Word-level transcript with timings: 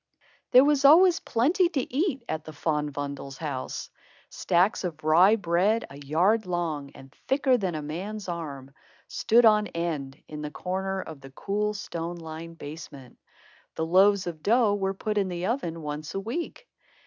There 0.49 0.65
was 0.65 0.83
always 0.83 1.19
plenty 1.19 1.69
to 1.69 1.93
eat 1.93 2.23
at 2.27 2.43
the 2.43 2.51
Van 2.53 2.91
Bommels' 2.91 3.37
house. 3.37 3.91
Stacks 4.31 4.83
of 4.83 5.03
rye 5.03 5.35
bread, 5.35 5.85
a 5.91 5.99
yard 6.03 6.47
long 6.47 6.89
and 6.95 7.13
thicker 7.27 7.55
than 7.55 7.75
a 7.75 7.83
man's 7.83 8.27
arm, 8.27 8.73
stood 9.07 9.45
on 9.45 9.67
end 9.67 10.17
in 10.27 10.41
the 10.41 10.49
corner 10.49 11.01
of 11.03 11.21
the 11.21 11.29
cool, 11.29 11.75
stone 11.75 12.15
lined 12.15 12.57
basement. 12.57 13.19
The 13.75 13.85
loaves 13.85 14.25
of 14.25 14.41
dough 14.41 14.73
were 14.73 14.95
put 14.95 15.19
in 15.19 15.27
the 15.27 15.45
oven 15.45 15.83
once 15.83 16.15
a 16.15 16.19
week. 16.19 16.67